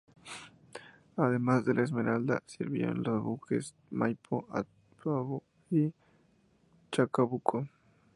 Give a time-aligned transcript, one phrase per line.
[1.15, 5.93] Además de la "Esmeralda", sirvió en los buques "Maipo", "Abtao" y
[6.91, 7.67] "Chacabuco".